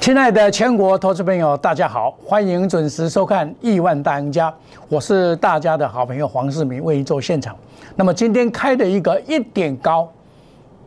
[0.00, 4.50] 亲爱的全国投资朋友，大家好，欢迎准时收看《亿万大赢家》，
[4.88, 7.54] 我是大家的好朋友黄世明，为您做现场。
[7.96, 10.10] 那么今天开的一个一点高，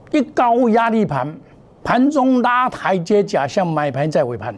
[0.09, 1.31] 一高压力盘，
[1.83, 4.53] 盘中拉台阶，假象买盘在尾盘。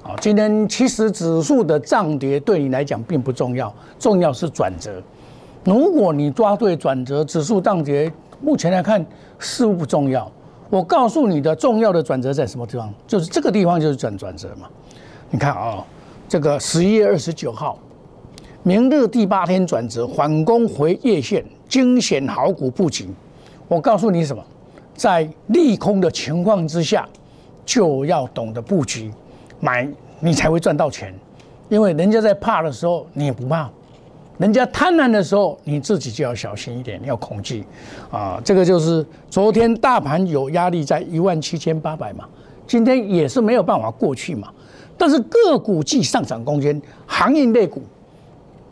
[0.00, 5.02] 好，今天其实指数的涨跌对你来讲并不重要，重要是转折。
[5.64, 9.04] 如果你抓对转折，指数涨跌目前来看
[9.38, 10.32] 似乎不重要。
[10.72, 12.90] 我告诉你的重要的转折在什么地方？
[13.06, 14.66] 就是这个地方就是转转折嘛。
[15.28, 15.84] 你看啊，
[16.26, 17.78] 这个十一月二十九号，
[18.62, 23.06] 明日第八天转折，反攻回月线，惊险好股布局。
[23.68, 24.42] 我告诉你什么？
[24.94, 27.06] 在利空的情况之下，
[27.66, 29.12] 就要懂得布局，
[29.60, 29.86] 买
[30.20, 31.14] 你才会赚到钱。
[31.68, 33.68] 因为人家在怕的时候，你也不怕。
[34.42, 37.64] 人家贪婪的时候，你自己就要小心一点，要恐惧，
[38.10, 42.28] 啊，这个就是昨天大盘有压力在一万七千八百嘛，
[42.66, 44.52] 今天也是没有办法过去嘛，
[44.98, 47.84] 但是个股既上涨空间，行业类股、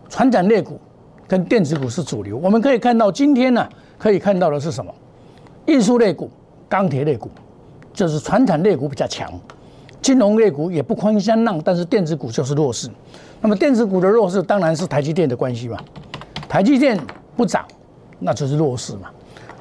[0.09, 0.77] 船长类股
[1.29, 2.37] 跟电子股是主流。
[2.37, 3.65] 我们可以看到今天呢，
[3.97, 4.93] 可以看到的是什么？
[5.67, 6.29] 运输类股、
[6.69, 7.31] 钢铁类股，
[7.93, 9.33] 就是船产类股比较强，
[10.03, 12.89] 金融类股也不宽相让，但是电子股就是弱势。
[13.41, 15.79] 那么电子股的弱势当然是台积电的关系嘛，
[16.49, 16.99] 台积电
[17.37, 17.65] 不涨，
[18.19, 19.11] 那就是弱势嘛，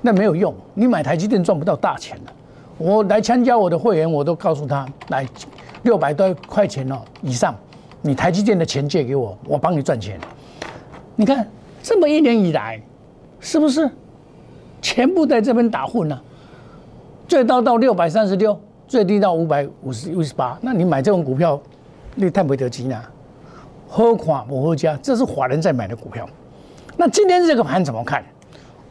[0.01, 2.31] 那没有用，你买台积电赚不到大钱的。
[2.77, 5.27] 我来参加我的会员，我都告诉他，来
[5.83, 7.55] 六百多块钱哦以上，
[8.01, 10.19] 你台积电的钱借给我，我帮你赚钱。
[11.15, 11.45] 你看
[11.83, 12.81] 这么一年以来，
[13.41, 13.89] 是不是
[14.81, 16.17] 全部在这边打混呢？
[17.27, 21.61] 最高到六百三十六，最低到五百五十五十八，那你买这种股票，
[22.15, 22.99] 你太没得急呢。
[23.87, 26.27] 喝垮摩喝家，这是华人在买的股票。
[26.97, 28.25] 那今天这个盘怎么看？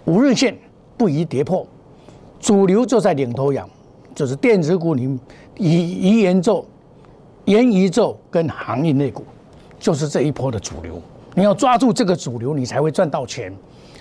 [0.04, 0.56] 五日线
[0.96, 1.66] 不宜跌破，
[2.38, 3.68] 主流就在领头羊，
[4.14, 5.18] 就是电子股里
[5.56, 6.64] 以移元宙、
[7.46, 9.24] 元宇宙跟行业类股，
[9.80, 11.02] 就是这一波的主流。
[11.34, 13.52] 你要抓住这个主流，你才会赚到钱。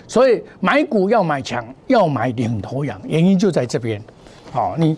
[0.07, 3.99] 所以买股要买强，要买领头羊，原因就在这边。
[4.51, 4.95] 好，你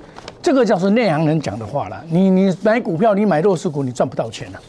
[0.49, 2.03] 这个叫做内行人讲的话了。
[2.09, 4.59] 你你买股票，你买弱势股，你赚不到钱了。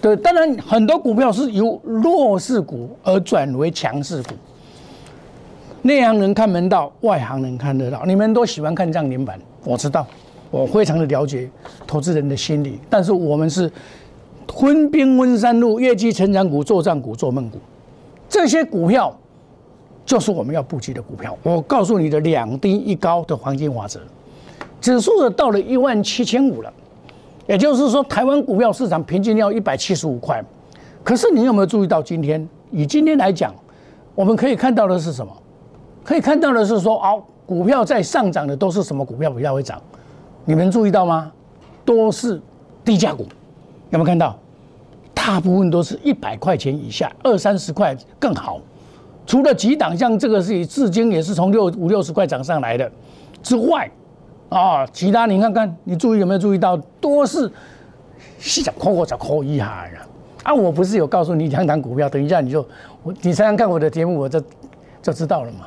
[0.00, 4.34] 对，当然很多股票是由弱势股而转为强势股。
[5.82, 8.04] 内行人看门道，外行人看得到。
[8.06, 10.06] 你们都喜欢看涨停板，我知道，
[10.48, 11.50] 我非常的了解
[11.88, 12.78] 投资人的心理。
[12.88, 13.68] 但是我们是
[14.46, 17.58] 分兵温山路，业绩成长股、作战股、做梦股，
[18.28, 19.12] 这些股票
[20.06, 21.36] 就是我们要布局的股票。
[21.42, 23.98] 我告诉你的两低一高的黄金法则，
[24.80, 26.72] 指数的到了一万七千五了。
[27.46, 30.40] 也就是说，台湾股票市场平均要一百七十五块，
[31.02, 32.48] 可是你有没有注意到今天？
[32.70, 33.52] 以今天来讲，
[34.14, 35.36] 我们可以看到的是什么？
[36.04, 39.82] 可以看到的是说，哦，股票在上涨的都是什么股票比较会涨？
[40.44, 41.32] 你们注意到吗？
[41.84, 42.40] 都是
[42.84, 43.24] 低价股，
[43.90, 44.38] 有没有看到？
[45.12, 48.60] 大部分都是一百块钱以下，二三十块更好。
[49.26, 52.88] 除了几档，像这个是至今也是从六五六十块涨上来的
[53.42, 53.90] 之外。
[54.50, 57.50] 啊，其他你看看，你注意有没有注意到，多是
[58.38, 60.06] 细讲扣或者扣一下呀？
[60.42, 62.60] 啊，我不是有告诉你两档股票，等一下你就
[63.02, 64.42] 我你常常看我的节目，我就
[65.00, 65.66] 就知道了嘛。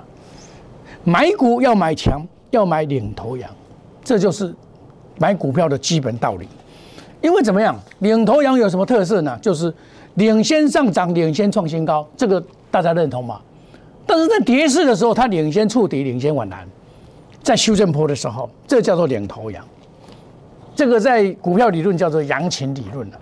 [1.04, 3.50] 买股要买强，要买领头羊，
[4.04, 4.54] 这就是
[5.18, 6.48] 买股票的基本道理。
[7.22, 9.40] 因为怎么样，领头羊有什么特色呢？
[9.42, 9.74] 就是
[10.16, 13.40] 领先上涨，领先创新高，这个大家认同吗？
[14.06, 16.68] 但是在跌势的时候，它领先触底，领先反弹。
[17.44, 19.64] 在修正坡的时候，这叫做领头羊，
[20.74, 23.20] 这个在股票理论叫做羊群理论了。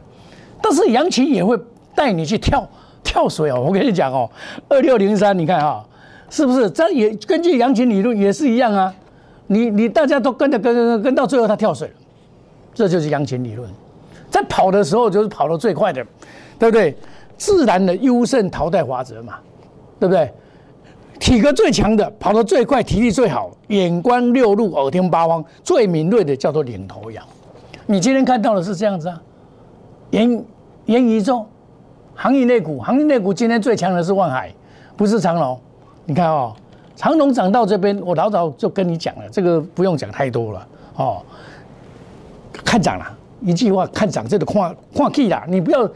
[0.62, 1.59] 但是羊群也会
[1.96, 2.66] 带你去跳
[3.04, 3.59] 跳水哦。
[3.59, 4.30] 我跟你讲哦，
[4.70, 5.84] 二六零三，你看哈，
[6.30, 6.70] 是不是？
[6.70, 8.94] 这也根据羊群理论也是一样啊。
[9.48, 11.92] 你你大家都跟着跟跟跟到最后它跳水，
[12.73, 13.68] 这就是羊群理论。
[14.29, 16.06] 在跑的时候就是跑得最快的，
[16.59, 16.96] 对不对？
[17.38, 19.40] 自然的优胜淘汰法则嘛，
[20.00, 20.32] 对不对？
[21.22, 27.23] 体格最强的，跑得最快，体力最好，眼观六路，耳听八方，最敏锐的叫做领头羊。
[27.85, 29.22] 你今天看到的是这样子啊？
[30.09, 30.44] 元
[30.85, 31.46] 元宇宙，
[32.16, 34.52] 行业内股，行业内股今天最强的是万海，
[34.97, 35.58] 不是长隆。
[36.06, 36.56] 你看哦，
[36.96, 41.22] 长隆涨到这边，我老早就跟你讲了，这个不用讲太多了哦。
[42.66, 43.06] 看涨了，
[43.41, 45.88] 一句话，看涨这个看看 key 啦，你不要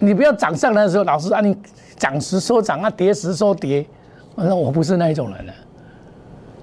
[0.00, 1.56] 你不要涨上来的时候，老是啊你
[1.96, 3.86] 涨时说涨啊，跌时说跌。
[4.36, 5.52] 那我不是那一种人了。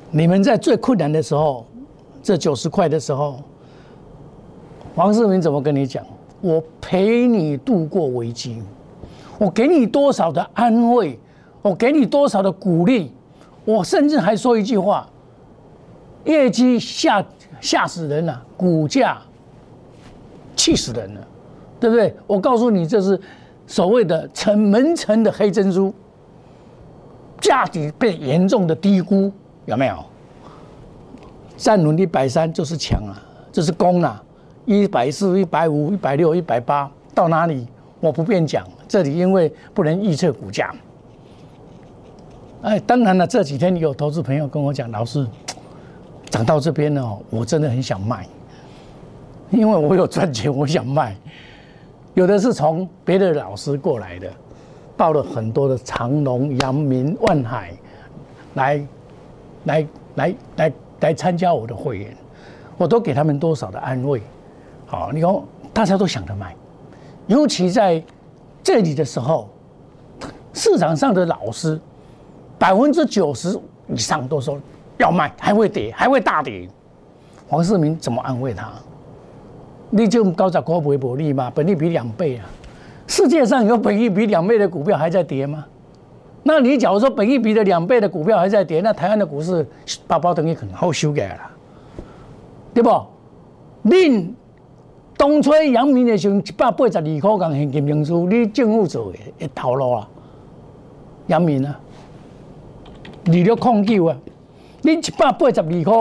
[0.10, 1.66] 你们在最困难的时候，
[2.22, 3.40] 这九十块的时候，
[4.96, 6.06] 黄世明怎么跟你讲？
[6.42, 8.62] 我陪你度过危机，
[9.38, 11.20] 我给你多少的安慰，
[11.62, 13.14] 我给你多少的鼓励，
[13.64, 15.08] 我甚至还说一句话：
[16.26, 17.24] 业绩吓
[17.62, 19.22] 吓死人了，股价
[20.56, 21.22] 气死人了，
[21.80, 22.14] 对不对？
[22.26, 23.20] 我告诉你，这是
[23.68, 25.94] 所谓的层门层的黑珍珠，
[27.42, 29.30] 价值被严重的低估，
[29.66, 29.98] 有没有？
[31.58, 33.22] 站稳一百三就是强啊，
[33.52, 34.24] 这是攻啊，
[34.66, 37.68] 一百四、一百五、一百六、一百八，到哪里
[38.00, 40.74] 我不便讲，这里因为不能预测股价。
[42.62, 45.28] 哎，当然了，这几天有投资朋友跟我讲，老师
[46.30, 48.26] 涨到这边了，我真的很想卖，
[49.50, 51.16] 因为我有赚钱，我想卖。
[52.14, 54.32] 有的是从别的老师过来的，
[55.02, 57.74] 报了很多的长隆、阳明、万海，
[58.54, 58.88] 来，
[59.64, 62.16] 来，来，来，来参加我的会员，
[62.78, 64.22] 我都给他们多少的安慰。
[64.86, 65.36] 好，你看
[65.74, 66.56] 大家都想着买，
[67.26, 68.00] 尤其在
[68.62, 69.50] 这里的时候，
[70.54, 71.82] 市场上的老师。
[72.60, 74.56] 百分之九十以上都说
[75.00, 76.70] 要卖，还会跌，还会大跌。
[77.50, 78.72] 黄世明怎么安慰他？
[79.90, 81.52] 你就高价股不会薄利吗？
[81.56, 82.46] 本利比两倍啊！
[83.12, 85.66] 世界上有本益比两倍的股票还在跌吗？
[86.44, 89.68] 那你假如说本益比的两倍的股票还在跌，那台湾的股市
[90.08, 91.52] 包包等于很好修改了，
[92.74, 92.90] 对不？
[93.84, 94.30] 恁
[95.18, 100.08] 东吹阳明的时候一百八十二块港现金证书，你政府做的会套路啊？
[101.28, 101.78] 阳明啊！
[103.26, 104.16] 利率控九啊！
[104.84, 105.94] 你一百八十二块，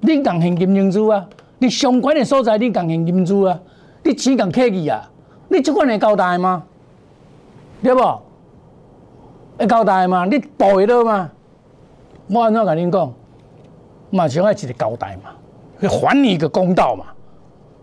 [0.00, 1.26] 你讲现金融资啊？
[1.58, 3.58] 你相关的所在你讲现金资啊？
[4.04, 5.10] 你钱讲客气啊？
[5.50, 6.62] 你这款会交代吗？
[7.82, 8.00] 对不？
[9.58, 10.24] 会交代吗？
[10.24, 11.30] 你报会到吗？
[12.28, 13.12] 我安怎跟恁讲？
[14.10, 17.06] 嘛想要一个交代嘛，还你一个公道嘛，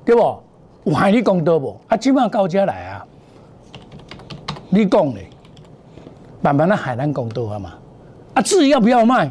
[0.05, 0.39] 对不？
[0.85, 1.77] 有害你公道不？
[1.89, 3.05] 啊，即马到家来啊！
[4.69, 5.29] 你讲嘞，
[6.41, 7.73] 慢慢的海南公道啊嘛。
[8.33, 9.29] 啊，至于要不要卖，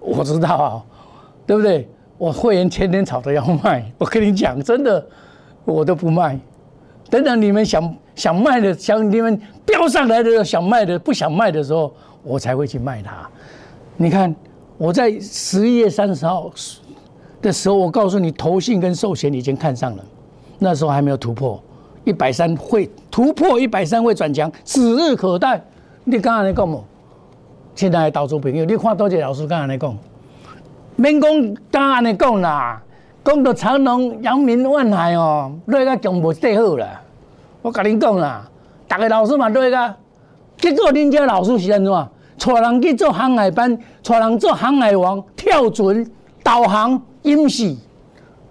[0.00, 0.82] 我知道啊，
[1.46, 1.88] 对不对？
[2.18, 5.04] 我会员天天吵着要卖，我跟你讲，真的，
[5.64, 6.38] 我都不卖。
[7.12, 11.92] 等等，你们想想卖的，想你们飙上来的想卖的，不想卖的时候，
[12.22, 13.28] 我才会去卖它。
[13.98, 14.34] 你看，
[14.78, 16.50] 我在十一月三十号
[17.42, 20.02] 的时候，我告诉你，投信跟寿险已经看上了，
[20.58, 21.62] 那时候还没有突破
[22.04, 25.62] 一百三，会突破一百三会转强，指日可待。
[26.04, 26.82] 你刚刚在讲么？
[27.74, 29.94] 现在投资朋友，你看多少老师敢安尼讲？
[30.96, 31.30] 免讲
[31.70, 32.82] 敢安尼讲啦，
[33.22, 37.01] 讲到长隆、阳明、万海哦，累个强无最好了。
[37.62, 38.46] 我甲恁讲啦，
[38.88, 39.94] 逐个老师嘛累个，
[40.58, 42.08] 结果恁家老师是安怎？
[42.38, 46.04] 带人去做航海班，带人做航海王，跳船、
[46.42, 47.78] 导航、演戏。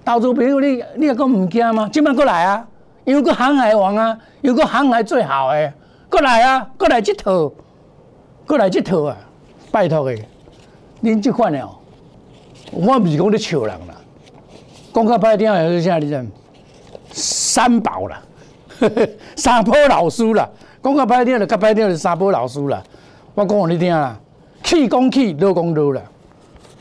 [0.03, 1.89] 投资朋友，你你也讲唔惊吗？
[1.91, 2.65] 即摆过来啊，
[3.05, 5.71] 有个航海王啊，有个航海最好诶，
[6.09, 7.51] 过来啊，过来佚佗。
[8.47, 9.15] 过来这套啊！
[9.71, 10.17] 拜托的，
[11.01, 11.69] 恁这款哦，
[12.71, 13.95] 我唔是讲你笑人啦，
[14.93, 15.97] 讲较歹听也是啥？
[15.99, 16.27] 你知？
[17.11, 18.21] 三宝啦，
[19.35, 20.49] 三宝老师啦，
[20.81, 22.81] 讲较歹听就较歹听就三宝老师啦。
[23.33, 24.17] 我讲你听啦，
[24.63, 26.01] 气讲气，老讲老啦，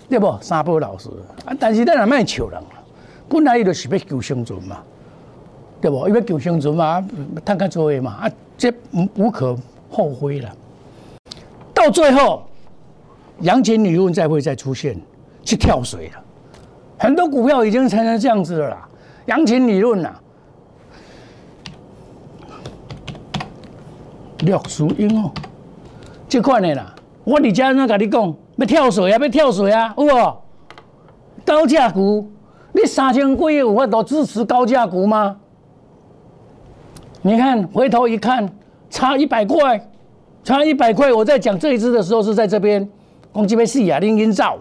[0.08, 0.38] 对不？
[0.40, 1.08] 三宝老师
[1.44, 2.82] 啊，但是咱也卖笑人啦，
[3.28, 4.78] 本来伊就是要求生存嘛，
[5.80, 6.08] 对不？
[6.08, 7.04] 伊要求生存嘛，
[7.44, 8.72] 趁较多的嘛，啊，这
[9.14, 9.56] 无可
[9.90, 10.50] 厚非啦。
[11.74, 12.42] 到最后，
[13.40, 14.98] 杨钱理论再会再出现，
[15.44, 16.22] 去跳水了。
[16.98, 18.88] 很多股票已经成成这样子了啦。
[19.26, 20.14] 杨钱理论呐，
[24.42, 25.30] 廖淑英哦，
[26.28, 26.94] 这款的啦。
[27.24, 30.42] 我伫家那跟你讲，要跳水啊，要跳水啊，有无？
[31.44, 32.30] 高价股，
[32.72, 35.36] 你三千几有法度支持高价股吗？
[37.22, 38.50] 你看，回头一看，
[38.88, 39.86] 差一百块。
[40.42, 42.88] 差一百块，我在讲这一支的时候是在这边，
[43.34, 44.56] 讲这边是亚林营造，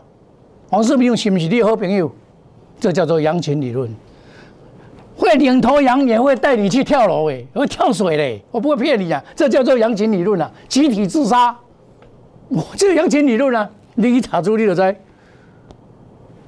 [0.69, 2.11] 黄世明是不是你好朋友？
[2.81, 3.89] 这叫做羊群理论，
[5.19, 11.53] 会领头羊也会带你去跳楼诶，会跳水嘞，我不会骗你啊，这叫做羊群理论啊，集体自杀，
[12.47, 14.95] 我这个羊群理论啊，你一查出你就知，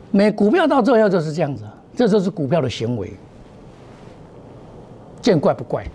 [0.09, 1.65] 每股票到最后就是这样子，
[1.97, 3.11] 这就是股票的行为，
[5.21, 5.85] 见怪不怪。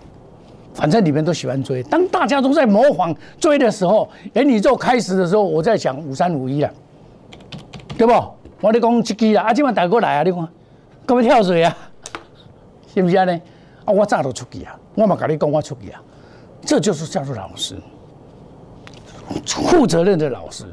[0.75, 6.71] 反正你们都喜欢追，当大家都在模仿追的时候，元宇宙开始的时候，我在讲五三五一啊，
[7.97, 8.13] 对不？
[8.61, 10.47] 我你讲这支啦，啊，今晚打过来啊，你看，
[11.07, 11.75] 干嘛跳水啊？
[12.97, 13.41] 是不是呢？
[13.85, 16.01] 啊，我早都出去啊，我嘛跟你讲我出去啊，
[16.61, 17.75] 这就是叫做老师，
[19.45, 20.65] 负责任的老师。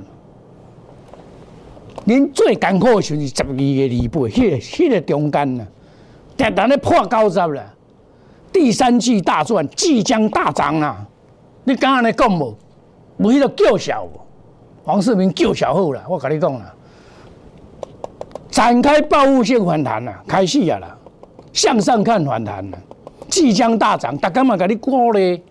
[2.05, 5.67] 您最艰苦的时候是十二月二八，迄个迄个中间呢，
[6.39, 7.63] 突然咧破九十了。
[8.51, 11.07] 第三季大赚，即将大涨啊！
[11.65, 12.57] 你刚刚来讲无？
[13.19, 14.09] 无迄个叫小，
[14.83, 16.03] 黄世明叫小好了。
[16.09, 16.75] 我跟你讲啦，
[18.49, 20.97] 展开报复性反弹了，开戏啊啦，
[21.55, 22.79] 向上看反弹了。
[23.31, 25.43] 即将大涨，大家嘛给你鼓励，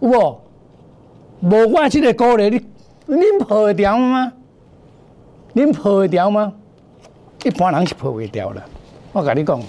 [0.00, 0.42] 有无？
[1.40, 2.50] 无我这个鼓励，
[3.06, 4.32] 你恁抱得掉吗？
[5.54, 6.52] 恁抱得掉吗？
[7.44, 8.62] 一般人是抱袂掉的。
[9.12, 9.60] 我跟你讲，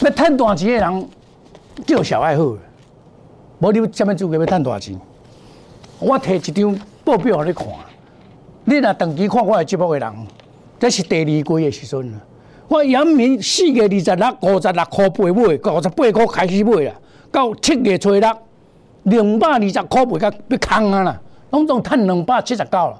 [0.00, 1.08] 要赚大钱的人
[1.86, 2.56] 叫小爱好，
[3.60, 4.98] 无你什么资格要赚大钱？
[5.98, 7.66] 我摕一张报表互你看，
[8.64, 10.12] 你若长期看我的节目的人，
[10.78, 12.20] 这是第二季的时阵
[12.70, 16.92] 我阳明四月二十六、五十六块八买，五十八块开始买啦，
[17.32, 18.20] 到七月初六
[19.02, 22.96] 两百二十块买到要空啊啦，拢总赚两百七十九了。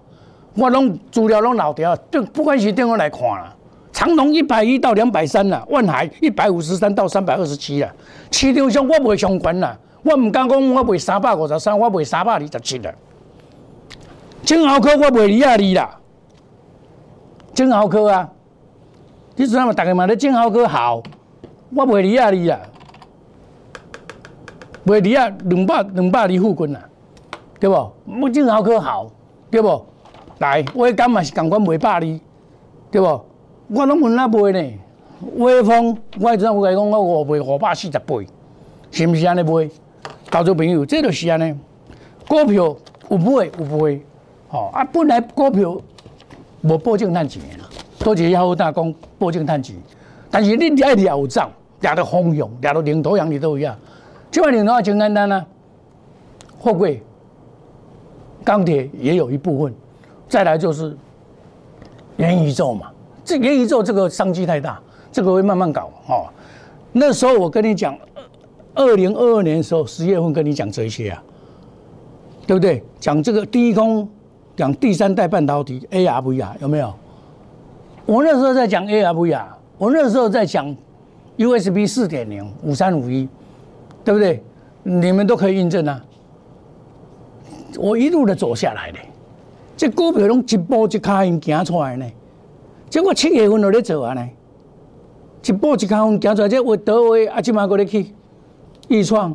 [0.56, 3.54] 我拢资料拢留着，就不管是电话来看啦。
[3.92, 7.88] 长隆一百一到两百三啦，万海一百五十三到三百二十七啦。
[8.32, 12.92] 市场上我卖上悬啦，我唔敢讲我卖三百五十三，我卖三百二十七啦。
[14.42, 15.96] 金豪科我卖二廿二啦，
[17.54, 18.28] 金豪科啊。
[19.36, 21.02] 你阵嘛，大家嘛咧正好去好，
[21.74, 22.60] 我卖你啊你啊，
[24.84, 26.88] 卖你啊两百两百二附近啊，
[27.58, 27.92] 对不？
[28.20, 29.10] 我正好去好，
[29.50, 29.86] 对不？
[30.38, 32.20] 来，我感嘛是共款卖百二，
[32.90, 33.24] 对不？
[33.68, 34.72] 我拢问哪卖呢？
[35.36, 38.26] 威风，我阵有甲伊讲，我五卖五百四十倍，
[38.90, 39.70] 是毋是安尼卖？
[40.30, 41.54] 交做朋友，这就是安尼。
[42.28, 42.76] 股票
[43.08, 44.00] 有买有卖，
[44.48, 44.84] 吼啊！
[44.92, 45.76] 本来股票
[46.62, 47.69] 无保证赚钱啦。
[48.00, 49.76] 多谢幺五大公保证探钱，
[50.30, 51.50] 但是你爱了账，
[51.82, 53.76] 了到风涌，了到领头羊，你都一样。
[54.30, 55.46] 这块领头羊真简单啊，
[56.58, 57.02] 货柜、
[58.42, 59.74] 钢铁也有一部分，
[60.30, 60.96] 再来就是
[62.16, 62.90] 元宇宙嘛。
[63.22, 64.80] 这元宇宙这个商机太大，
[65.12, 66.24] 这个会慢慢搞哦。
[66.92, 67.94] 那时候我跟你讲，
[68.74, 71.22] 二零二二年的时候十月份跟你讲这些啊，
[72.46, 72.82] 对不对？
[72.98, 74.08] 讲这个低空，
[74.56, 76.94] 讲第三代半导体 ARVR，有没有？
[78.06, 80.74] 我那时候在讲 ARV 啊，我那时候在讲
[81.36, 83.28] USB 四点零五三五一，
[84.04, 84.42] 对不对？
[84.82, 86.02] 你们都可以印证啊。
[87.78, 88.98] 我一路的走下来的，
[89.76, 92.06] 这股票拢一步一卡印行出来呢。
[92.88, 94.28] 结果七月份都咧做啊呢，
[95.44, 98.12] 一步一卡印行出来，这为德威啊，即马过咧去，
[98.88, 99.34] 易创，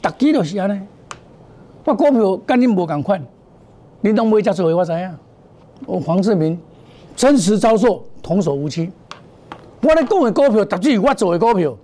[0.00, 0.80] 逐期都是安尼。
[1.84, 3.20] 我股票跟你无共款，
[4.00, 5.18] 你拢买遮做我知影。
[5.86, 6.58] 我黄志明。
[7.16, 8.92] 真实遭受，童叟无欺。
[9.80, 11.74] 我咧讲的股票，特别是我做的股票，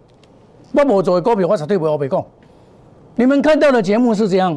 [0.73, 2.25] 我无做的股票，我绝对不会白讲。
[3.17, 4.55] 你们看到的节目是这样，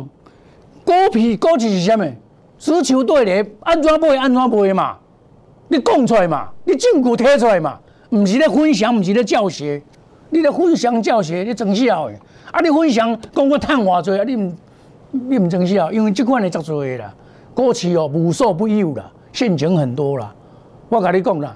[0.83, 2.03] 股票、股市是啥物？
[2.59, 4.97] 只求对咧，安怎买安怎买嘛。
[5.69, 7.79] 你讲出来嘛，你证据提出来嘛，
[8.09, 9.81] 唔是咧分享，唔是咧教学。
[10.29, 12.13] 你咧分享教学，你真笑的。
[12.51, 14.57] 啊，你分享讲我赚偌济啊，你唔
[15.11, 17.13] 你唔真笑，因为这款的足多啦，
[17.53, 20.34] 股市哦无所不有啦，陷阱很多啦。
[20.89, 21.55] 我跟你讲啦，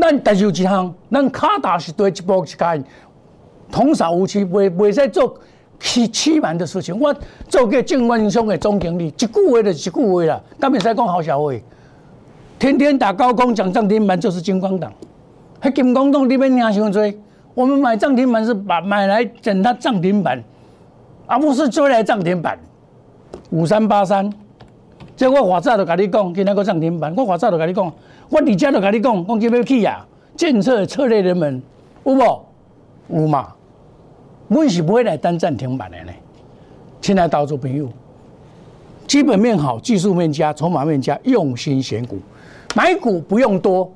[0.00, 2.82] 咱但是有一项，咱卡达是对一步一开，
[3.70, 5.36] 童叟无欺，袂袂使做
[5.80, 6.98] 欺欺瞒的事情。
[6.98, 7.14] 我
[7.48, 11.52] 做过证券商的总经理，一句话就是一句话啦，敢袂使讲好笑话。
[12.58, 14.92] 天天打高空讲涨停板就是金光党，
[15.60, 17.12] 迄金光党你免听伤多。
[17.54, 20.42] 我们买涨停板是把买来整它涨停板，
[21.26, 22.58] 而不是追来涨停板。
[23.50, 24.32] 五三八三，
[25.16, 27.92] 这我话早就跟你讲，今仔个涨停板，我话早就跟你讲。
[28.28, 31.62] 我伫遮就甲你讲，讲要去啊，建设策略人们
[32.04, 32.46] 有无？
[33.08, 33.48] 有嘛？
[34.48, 36.12] 阮是不会来当暂停板的呢。
[37.00, 37.88] 亲爱投资朋友，
[39.06, 42.18] 基本面好，技术面佳，筹码面佳，用心选股，
[42.74, 43.90] 买股不用多。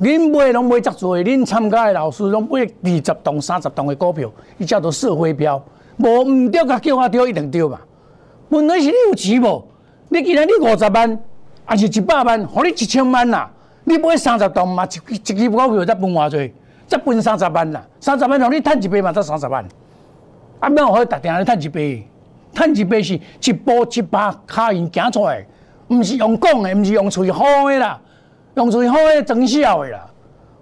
[0.00, 5.62] 恁买拢买足多，恁参加的老师拢买二十栋、三十栋的股票，伊叫做社会标，
[5.98, 7.78] 无唔对，甲叫我对，一定对嘛？
[8.48, 9.64] 问题是你有钱无？
[10.08, 11.20] 你既然你五十万。
[11.72, 13.50] 还是一百万，互你一千万啦！
[13.84, 16.52] 你买三十栋嘛，一一支股票才分偌济，
[16.86, 17.82] 才分三十万啦。
[17.98, 19.64] 三十万让你趁一倍嘛，才三十万。
[20.60, 22.06] 啊，免互你逐定咧趁一倍，
[22.52, 25.42] 趁一倍是一步一把卡印行出来，
[25.88, 27.98] 毋是用讲的，毋是用嘴吼的啦，
[28.56, 30.06] 用嘴吼的装笑的啦。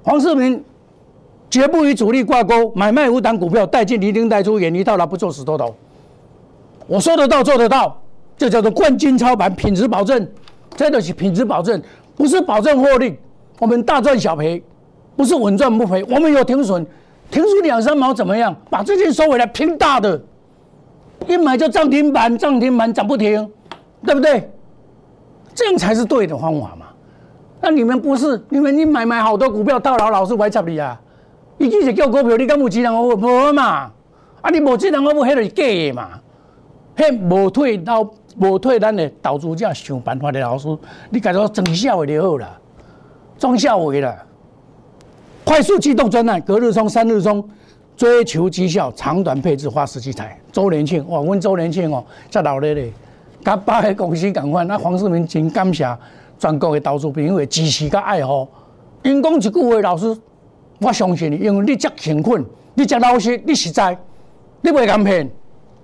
[0.04, 0.62] 黄世明
[1.50, 5.74] 绝不与主力挂钩，买卖无档股票，带进离丁带出，远离套牢，不做死多头。
[6.86, 8.00] 我说得到，做得到，
[8.38, 10.24] 这叫做冠军操盘，品质保证。
[10.80, 11.78] 这都是品质保证，
[12.16, 13.14] 不是保证获利。
[13.58, 14.64] 我们大赚小赔，
[15.14, 16.02] 不是稳赚不赔。
[16.04, 16.86] 我们有停损，
[17.30, 18.56] 停损两三毛怎么样？
[18.70, 20.18] 把资金收回来，拼大的。
[21.26, 23.46] 一买就涨停板，涨停板涨不停，
[24.06, 24.50] 对不对？
[25.54, 26.86] 这样才是对的方法嘛。
[27.60, 28.42] 那你们不是？
[28.48, 30.98] 你们你买买好多股票套牢，老是歪插你啊！
[31.58, 32.96] 一记是叫股票，你敢有技能？
[32.96, 33.92] 我无嘛。
[34.40, 36.08] 啊，你无技能，我无迄个是假的嘛。
[36.96, 38.10] 迄无退到。
[38.38, 40.68] 无退咱的投资者想办法的老师，
[41.10, 42.58] 你改做装效话就好啦，
[43.38, 44.16] 装效话啦。
[45.44, 47.42] 快速机动专案，隔日冲、三日冲，
[47.96, 50.38] 追求绩效，长短配置，花时机财。
[50.52, 52.92] 周年庆哇，阮周年庆哦，才老咧咧，
[53.44, 54.66] 甲八个公司共款。
[54.66, 55.84] 那黄世明真感谢
[56.38, 58.46] 全国的投资朋友的支持甲爱护。
[59.02, 60.16] 因讲一句话，老师，
[60.80, 62.44] 我相信你，因为你遮勤奋，
[62.74, 63.98] 你遮老实，你实在，
[64.60, 65.28] 你袂敢骗，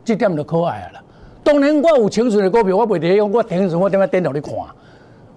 [0.05, 1.03] 这点就可爱啦。
[1.47, 4.53] 当年我有清纯的股票，我袂伫用，我停顺，我点样点落你看？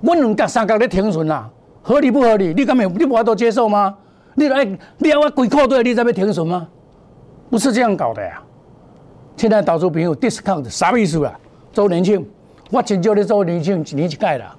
[0.01, 1.47] 我两角三角咧停损啦，
[1.83, 2.51] 合理不合理？
[2.55, 3.95] 你敢会你无法度接受吗？
[4.33, 4.65] 你来，
[4.97, 6.67] 你要我规靠对，你才要停损吗？
[7.51, 8.41] 不是这样搞的呀！
[9.37, 11.39] 现在投资朋友 discount 啥意思啊？
[11.71, 12.25] 周年庆，
[12.71, 14.55] 我真叫你周年庆一年一届啦，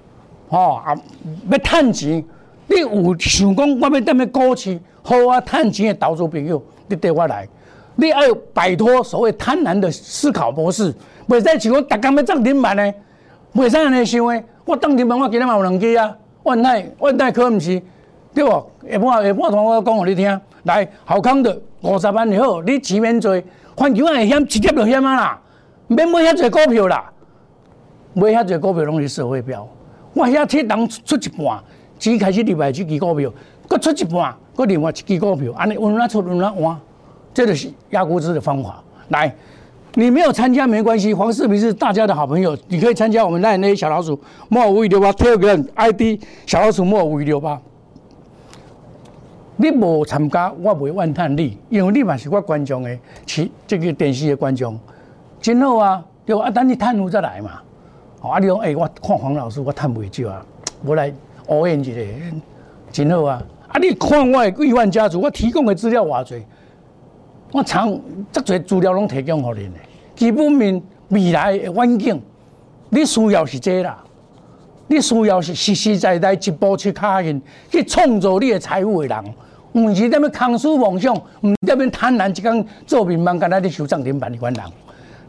[0.47, 0.95] 哦啊，
[1.49, 2.23] 要趁钱，
[2.67, 7.45] 你有想讲我要踮咧股市好啊趁钱的投资朋友，你对我来，
[7.95, 8.17] 你要
[8.53, 10.93] 摆脱所谓贪婪的思考模式，
[11.31, 12.93] 袂使像我逐工要涨停板呢，
[13.53, 14.43] 袂使安尼想的。
[14.65, 17.81] 我涨停板我今日嘛有两支啊，万泰万泰可毋是。
[18.33, 18.71] 对无？
[18.89, 23.41] 下半下半段我讲互你听，来，好康的五十万就好，你钱免做，
[23.75, 25.41] 环球会险，直接就险啊啦，
[25.87, 27.11] 免买遐侪股票啦，
[28.13, 29.67] 买遐侪股票拢是社会标，
[30.13, 31.61] 我遐铁人出一半，
[31.99, 33.29] 只开始入来一支股票，
[33.67, 36.79] 搁出一半，搁另外一支股票，安尼稳哪出稳哪换，
[37.33, 38.81] 这就是压股资的方法。
[39.09, 39.35] 来，
[39.95, 47.59] 你没有参加没关系，黄世明是大家的好朋友，你可以参加我们那那些小老鼠莫五一六八 Telegram ID 小老鼠莫五一六八。
[49.57, 54.79] 你无参加，我袂怨叹你，因为你嘛是我观众的，是这个电视的观众，
[55.39, 56.03] 真好啊！
[56.25, 57.61] 对啊，等你探路再来嘛。
[58.21, 60.45] 啊，你讲诶，我看黄老师，我探袂少啊，
[60.83, 61.13] 我来
[61.47, 62.01] 偶演一下，
[62.91, 63.43] 真好啊！
[63.67, 66.41] 啊，你看我的亿万家族，我提供的资料偌侪，
[67.51, 67.99] 我长
[68.31, 69.79] 这侪资料拢提供互恁的，
[70.15, 72.21] 基本面未来的环境，
[72.89, 74.01] 你需要是这啦。
[74.87, 79.33] 你需要是实实在在一步一脚印去创造你的财富的人。
[79.73, 84.63] 毋是踮咧空虚妄想，毋踮咧贪婪一工做面盲，干那咧想涨停板迄款人。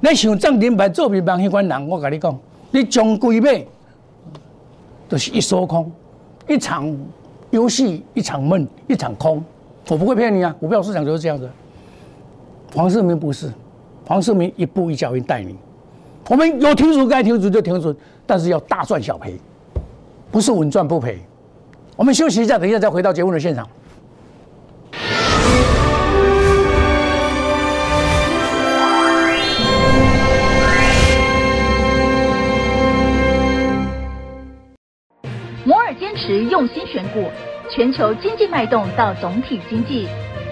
[0.01, 2.37] 你想涨停板做面盲迄款人，我甲你讲，
[2.73, 3.65] 你将归买，
[5.09, 5.89] 都是一手空，
[6.49, 6.93] 一场
[7.51, 9.45] 游戏一场梦，一场空。
[9.89, 11.49] 我不会骗你啊，股票市场就是这样子。
[12.75, 13.53] 黄世明不是，
[14.07, 15.55] 黄世明一步一脚印带你。
[16.31, 17.95] 我们有停损该停损就停损，
[18.27, 19.39] 但是要大赚小赔，
[20.31, 21.19] 不是稳赚不赔。
[21.97, 23.69] 我们休息一下，等一下再回到节目的现场。
[35.65, 37.29] 摩尔坚持用心选股，
[37.71, 40.09] 全球经济脉动到总体经济，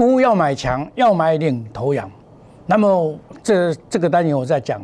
[0.00, 2.10] 买股要买强，要买领头羊。
[2.64, 4.80] 那么这这个单元我在讲，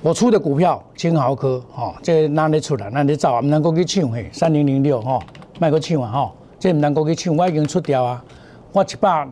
[0.00, 2.90] 我出的股票金豪科哈，这哪里出来？
[2.90, 3.38] 哪里走啊？
[3.38, 5.20] 唔能够去抢嘿，三零零六哈，
[5.60, 8.24] 卖个抢啊哈，这唔能够去抢，我已经出掉啊。
[8.72, 9.28] 我一百，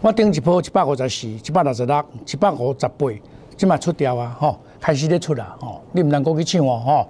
[0.00, 3.06] 我顶一波一百五十四，一百六十六，一百五十八，
[3.56, 7.06] 即嘛出掉啊哈，开始咧出啦哈，你唔能够去抢哦哈。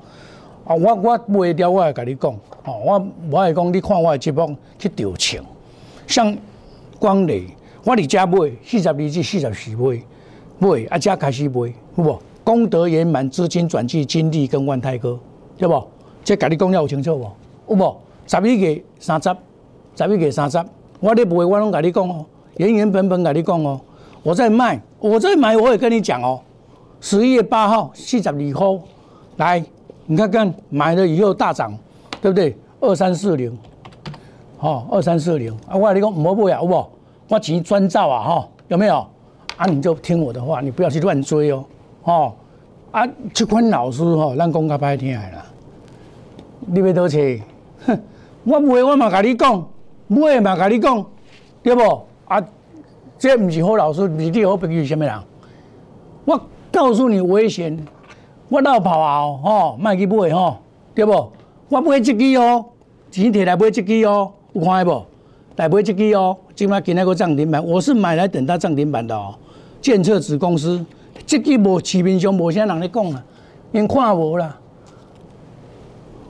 [0.67, 2.31] 啊，我我卖掉，我会甲你讲，
[2.67, 5.43] 哦，我我会讲，你看我的节目去调抢，
[6.07, 6.37] 像。
[7.01, 7.47] 光磊，
[7.83, 10.03] 我伫遮买四十二至四十四买，
[10.59, 12.23] 买啊，遮开始买，有无？
[12.45, 15.19] 功德圆满，资金转去金利跟万泰哥，
[15.57, 15.83] 对不？
[16.23, 17.33] 这甲你讲了有清楚无？
[17.71, 17.97] 有无？
[18.27, 19.35] 十一月三十，
[19.97, 20.63] 十一月三十，
[21.01, 22.27] 我咧买，我拢甲你讲哦，
[22.59, 23.81] 原原本本甲你讲哦，
[24.23, 26.39] 我在卖，我在买，我也跟你讲哦。
[27.01, 28.79] 十一月八号四十二号，
[29.39, 29.65] 来，
[30.05, 31.73] 你看看买了以后大涨，
[32.21, 32.55] 对不对？
[32.81, 33.57] 二三四零。
[34.61, 35.75] 哦，二三四零啊！
[35.75, 36.87] 我跟你讲，唔好买啊，好不？
[37.29, 39.07] 我钱专造啊，吼，有没有？
[39.57, 41.65] 啊，你就听我的话，你不要去乱追哦，
[42.05, 42.33] 哦，
[42.91, 45.47] 啊，这款老师吼，咱讲较歹听的啦。
[46.67, 47.19] 你要多少？
[47.87, 47.99] 哼，
[48.45, 49.67] 我买我嘛甲你讲，
[50.09, 51.05] 买嘛甲你讲，
[51.63, 51.83] 对不？
[52.27, 52.43] 啊，
[53.19, 55.15] 这唔是好老师，唔是你好朋友，什么人？
[56.27, 56.39] 我
[56.71, 57.79] 告诉你危险，
[58.51, 60.59] 我老跑后吼，卖去买吼，
[60.95, 61.33] 对不？
[61.71, 62.67] 我买一支哦，
[63.11, 65.05] 钱摕来买一支哦，有看无？
[65.57, 69.35] 来买这支哦，今麦今那个涨停板，我是买来等它涨停板的哦。
[69.81, 70.85] 建设子公司，
[71.27, 73.25] 这支无市面上无啥人咧讲啊，
[73.73, 74.59] 因看无啦。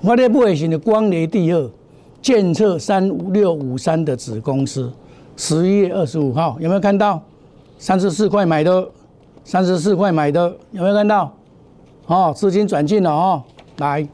[0.01, 1.71] 我咧买的是光雷第二，
[2.21, 4.93] 建设三五六五三的子公司，
[5.37, 7.23] 十一月二十五号有没有看到？
[7.79, 8.89] 三十四块买的，
[9.45, 11.33] 三十四块买的有没有看到？
[12.07, 13.43] 哦，资金转进了哦，
[13.79, 14.07] 来，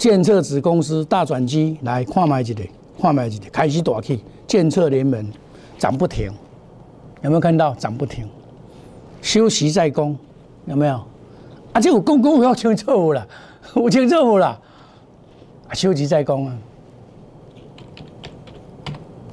[0.00, 2.64] 建设子公司大转机来看买一个，
[2.98, 5.30] 看买一个开始大起，建设联盟
[5.78, 6.32] 涨不停，
[7.20, 8.26] 有没有看到涨不停？
[9.20, 10.16] 休息在攻，
[10.64, 10.94] 有没有？
[11.74, 13.28] 啊，这有攻攻要清楚了，
[13.76, 14.58] 有清楚啦，
[15.74, 16.56] 休息在攻啊，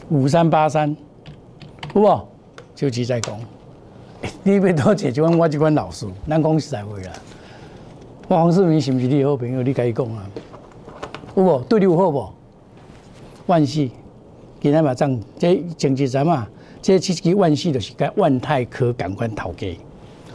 [0.09, 0.93] 五三八三，
[1.95, 2.27] 有无？
[2.75, 3.39] 就急在讲，
[4.43, 7.13] 你要多解就阮我这款老师，咱讲实在话啦。
[8.27, 9.63] 我黄世明是不是你好朋友？
[9.63, 10.29] 你家己讲啊，
[11.37, 11.59] 有无？
[11.69, 12.33] 对你有好无？
[13.45, 13.91] 万喜，
[14.59, 16.47] 今日嘛涨，这前几站嘛，
[16.81, 19.67] 这其实万喜就是该万泰科感官头家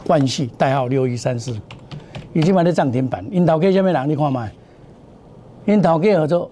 [0.07, 1.59] 万喜，代号六一三四，
[2.31, 3.23] 已经买咧涨停板。
[3.29, 4.09] 因头家什么人？
[4.09, 4.49] 你看卖，
[5.65, 6.49] 因头家叫做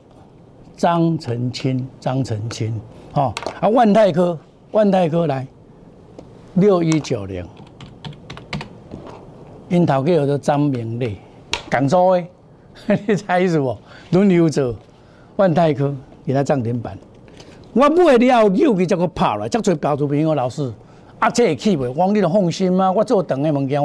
[0.75, 2.79] 张成清，张成清，
[3.13, 4.37] 哦啊，万泰科，
[4.71, 5.47] 万泰科来。
[6.55, 7.45] 六一九零，
[9.69, 11.15] 因头家叫做张明丽，
[11.71, 12.25] 广州的，
[13.07, 13.77] 你猜意思不？
[14.11, 14.75] 轮流做，
[15.35, 15.93] 万泰科
[16.25, 16.97] 给他涨停板。
[17.73, 20.71] 我买了又给这个跑了，这做标注朋友老师，
[21.19, 21.91] 啊，这也去袂？
[21.95, 22.91] 我你放心吗？
[22.91, 23.81] 我做长的物件，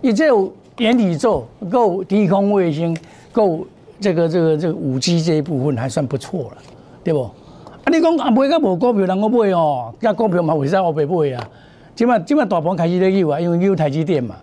[0.00, 2.96] 伊这有元宇宙，够低空卫星，
[3.32, 3.66] 够
[4.00, 6.56] 这个这个这个五 G 这一部分还算不错了，
[7.02, 7.22] 对不？
[7.22, 11.50] 啊，你讲啊，买个无股票，人我买哦，加股票嘛，为啥我袂买啊？
[11.96, 14.36] 今晚今晚大盘开始在有啊，因为有台积电嘛，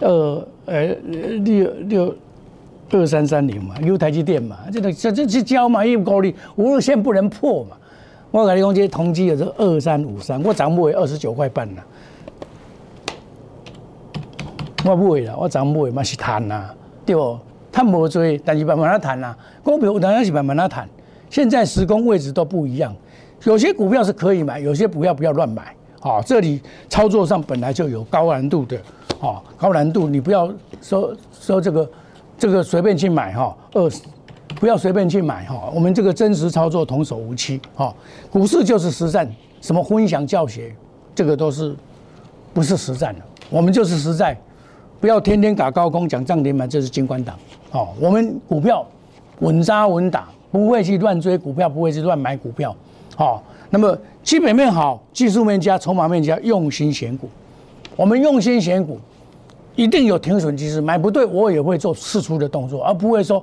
[0.00, 0.86] 呃呃
[1.44, 2.14] 六六
[2.90, 7.76] 二三三零嘛，有台积电嘛，这个这这去交嘛，因为高利无线不能破嘛。
[8.30, 11.84] 我跟你讲，这同基也是二三五三，我涨不为二十九块半了。
[14.84, 16.68] 我不会啦，我涨不为嘛是谈呐，
[17.06, 17.38] 对不？
[17.72, 19.34] 谈无追，但是慢慢来谈呐。
[19.62, 20.88] 股票当然是慢慢来谈。
[21.30, 22.94] 现在时空位置都不一样，
[23.44, 25.74] 有些股票是可以买，有些不要不要乱买。
[25.98, 28.78] 好，这里操作上本来就有高难度的，
[29.18, 31.88] 好，高难度你不要说说这个
[32.38, 33.90] 这个随便去买哈，二
[34.56, 37.94] 不要随便去买哈，我们这个真实操作童叟无欺哈，
[38.30, 39.28] 股市就是实战，
[39.60, 40.74] 什么分享教学，
[41.14, 41.74] 这个都是
[42.52, 43.20] 不是实战的，
[43.50, 44.36] 我们就是实在，
[45.00, 47.36] 不要天天打高空讲涨停板，这是金管党，
[47.72, 48.86] 哦，我们股票
[49.40, 52.74] 稳扎稳打，不会去乱追股票，不会去乱买股票，
[53.16, 53.42] 好。
[53.70, 57.28] 那么基本面好，技术面加，筹码面加，用心选股。
[57.96, 59.00] 我们用心选股，
[59.74, 60.80] 一定有停损机制。
[60.80, 63.42] 买不对，我也会做试出的动作，而不会说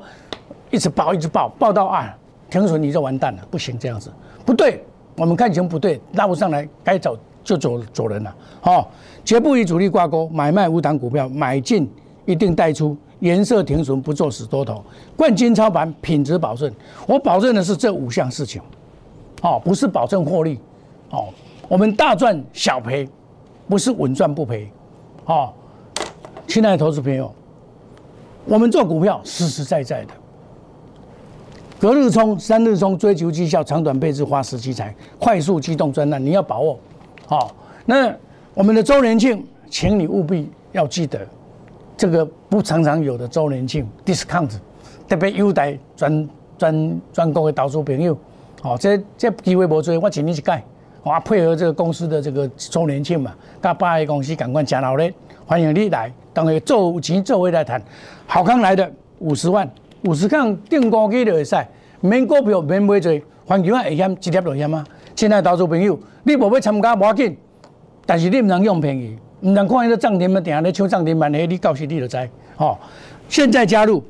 [0.70, 2.15] 一直爆一直爆爆到啊
[2.50, 4.12] 停损你就完蛋了，不行这样子。
[4.46, 4.84] 不对，
[5.15, 8.36] 我们看情不对，拉不上来，该走就走走人了。
[8.62, 8.91] 好，
[9.24, 11.89] 绝不与主力挂钩，买卖无档股票，买进
[12.26, 14.84] 一定带出，颜色停损不做死多头，
[15.15, 16.72] 冠军操盘，品质保证。
[17.08, 18.62] 我保证的是这五项事情。
[19.44, 20.60] 哦，不是保证获利，
[21.10, 21.30] 哦，
[21.67, 23.10] 我们大赚小赔，
[23.67, 24.72] 不是稳赚不赔，
[25.26, 25.52] 哦，
[26.48, 27.34] 亲爱的投资朋友，
[28.46, 30.14] 我们做股票实实在在的，
[31.80, 36.78] 隔日冲、三日冲，追求绩效，长短配置，花时机财，快速机动专案，你要把握，
[37.26, 38.14] 好，那
[38.54, 41.26] 我们的周年庆，请你务必要记得，
[41.96, 44.52] 这个不常常有的周年庆 discount，
[45.08, 48.18] 特别优待专专专供的投资朋友。
[48.62, 50.64] 好，这这机会无多，我今年一改，
[51.02, 55.12] 我配合这个公司的这个周年庆嘛，甲八 A 公司赶快加劳力，
[55.48, 57.82] 欢迎你来，当个做钱做位来谈，
[58.26, 58.89] 好康来的
[59.20, 59.70] 五十万，
[60.06, 61.56] 五十康定高机就会使，
[62.00, 63.12] 免股票免买做，
[63.46, 64.86] 环球啊会险，直接就险啊！
[65.15, 67.38] 亲爱投资朋友，你无要参加无要紧，
[68.06, 72.17] 但是你唔能用便宜，唔能看伊个涨停板定咧抢涨停板的，你到时你就知，
[72.58, 72.78] 哦，
[73.28, 74.04] 现在加入，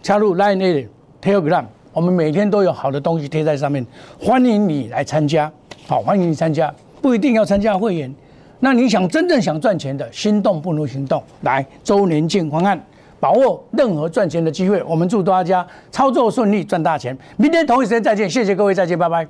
[0.00, 0.88] 加入 Line A
[1.20, 1.64] Telegram。
[1.92, 3.84] 我们每天都有好的东西贴在上面，
[4.20, 5.50] 欢迎你来参加。
[5.88, 8.14] 好，欢迎你参加，不一定要参加会员。
[8.60, 11.22] 那你想真正想赚钱的，心动不如行动。
[11.42, 12.80] 来，周年庆方案，
[13.20, 14.82] 把握任何赚钱的机会。
[14.82, 17.16] 我们祝大家操作顺利，赚大钱。
[17.36, 19.26] 明天同一时间再见，谢谢各位，再见，拜拜。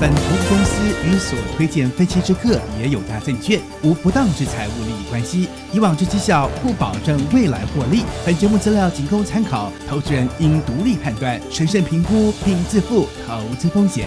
[0.00, 8.04] 本投资公司与所推荐分期之客也有大证券无不当之财务利益关系，以往之绩效不保证未来获利。
[8.24, 14.06] 本节目资料仅供参考，投资人应独立判断、审慎评估并自负投资风险。